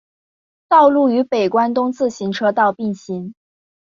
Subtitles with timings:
[0.67, 3.35] 道路与北关东自动车道并行。